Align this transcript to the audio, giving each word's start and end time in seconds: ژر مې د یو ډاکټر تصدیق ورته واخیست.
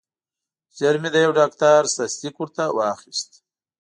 ژر 0.77 0.95
مې 1.01 1.09
د 1.11 1.15
یو 1.25 1.31
ډاکټر 1.39 1.81
تصدیق 1.97 2.35
ورته 2.39 2.63
واخیست. 2.77 3.29